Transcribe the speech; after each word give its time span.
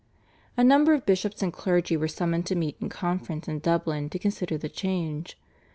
A 0.57 0.63
number 0.63 0.95
of 0.95 1.05
bishops 1.05 1.43
and 1.43 1.53
clergy 1.53 1.95
were 1.95 2.07
summoned 2.07 2.47
to 2.47 2.55
meet 2.55 2.75
in 2.81 2.89
conference 2.89 3.47
in 3.47 3.59
Dublin 3.59 4.09
to 4.09 4.17
consider 4.17 4.57
the 4.57 4.67
change. 4.67 5.37